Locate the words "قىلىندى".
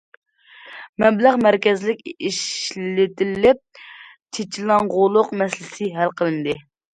6.23-6.59